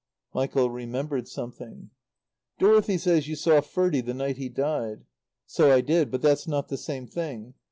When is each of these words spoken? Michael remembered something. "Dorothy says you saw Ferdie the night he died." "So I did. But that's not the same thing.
Michael 0.33 0.71
remembered 0.71 1.27
something. 1.27 1.91
"Dorothy 2.57 2.97
says 2.97 3.27
you 3.27 3.35
saw 3.35 3.61
Ferdie 3.61 4.01
the 4.01 4.15
night 4.15 4.37
he 4.37 4.49
died." 4.49 5.05
"So 5.45 5.71
I 5.71 5.81
did. 5.81 6.09
But 6.09 6.23
that's 6.23 6.47
not 6.47 6.69
the 6.69 6.77
same 6.77 7.05
thing. 7.05 7.53